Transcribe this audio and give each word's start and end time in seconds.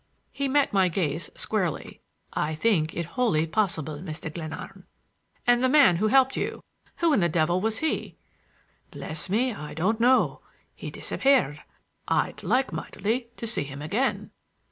He 0.31 0.47
met 0.47 0.73
my 0.73 0.87
gaze 0.89 1.29
squarely. 1.35 2.01
"I 2.33 2.55
think 2.55 2.95
it 2.95 3.05
wholly 3.05 3.45
possible, 3.45 3.99
Mr. 3.99 4.33
Glenarm." 4.33 4.87
"And 5.45 5.63
the 5.63 5.69
man 5.69 5.97
who 5.97 6.07
helped 6.07 6.35
you—who 6.35 7.13
in 7.13 7.19
the 7.19 7.29
devil 7.29 7.61
was 7.61 7.77
he?" 7.85 8.17
"Bless 8.89 9.29
me, 9.29 9.53
I 9.53 9.75
don't 9.75 9.99
know. 9.99 10.41
He 10.73 10.89
disappeared. 10.89 11.61
I'd 12.07 12.41
like 12.41 12.73
mightily 12.73 13.27
to 13.37 13.45
see 13.45 13.61
him 13.63 13.79
again." 13.83 14.31